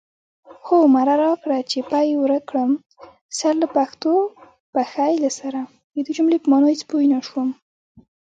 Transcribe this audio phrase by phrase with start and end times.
[0.65, 2.71] هو مره را کړه چی پی ورک کړم،
[3.37, 4.13] سرله پښو،
[4.73, 5.61] پښی له سره